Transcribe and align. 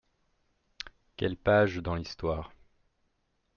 Quelle 1.15 1.37
page 1.37 1.77
dans 1.77 1.93
l’histoire!… 1.93 2.49